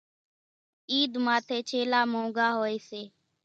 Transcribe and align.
عيڌ 0.91 1.11
ماٿيَ 1.25 1.57
ڇيلا 1.69 2.01
مونگھا 2.11 2.47
هوئيَ 2.57 2.77
سي۔ 2.89 3.01